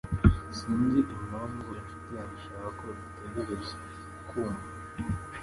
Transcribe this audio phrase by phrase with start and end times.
[0.57, 3.75] Sinzi impamvu inshuti yanjye ishaka ko dutegereza.
[4.27, 4.59] (kuma)